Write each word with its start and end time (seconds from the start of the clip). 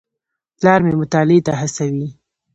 پلار 0.57 0.79
مې 0.85 0.93
مطالعې 1.01 1.39
ته 1.47 1.53
هڅوي. 1.59 2.07